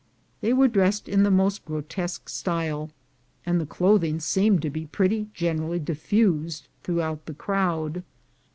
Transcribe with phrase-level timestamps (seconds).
[0.39, 2.89] They were dressed in the most grotesque style,
[3.45, 8.01] and the clothing seemed to be pretty generally diffused throughout the crowd.